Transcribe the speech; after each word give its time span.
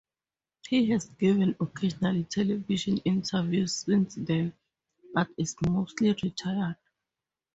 He 0.67 0.89
has 0.89 1.05
given 1.09 1.55
occasional 1.59 2.23
television 2.23 2.97
interviews 3.05 3.85
since 3.85 4.15
then, 4.17 4.51
but 5.13 5.27
is 5.37 5.55
mostly 5.67 6.11
retired. 6.23 6.77